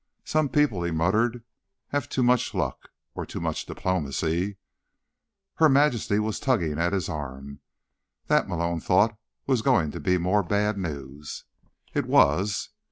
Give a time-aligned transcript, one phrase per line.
[0.25, 1.43] "Some people," he muttered,
[1.89, 2.89] "have too much luck.
[3.13, 4.57] Or too much diplomacy."
[5.57, 7.59] Her Majesty was tugging at his arm.
[8.25, 11.43] That, Malone thought, was going to be more bad news.
[11.93, 12.69] It was.